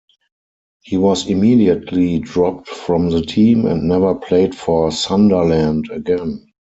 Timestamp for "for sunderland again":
4.55-6.47